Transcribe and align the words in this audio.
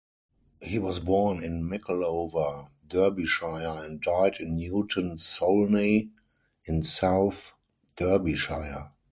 He 0.59 0.79
was 0.79 0.99
born 0.99 1.43
in 1.43 1.69
Mickleover, 1.69 2.69
Derbyshire 2.87 3.85
and 3.85 4.01
died 4.01 4.37
in 4.39 4.57
Newton 4.57 5.17
Solney, 5.19 6.09
in 6.65 6.81
South 6.81 7.53
Derbyshire. 7.97 8.93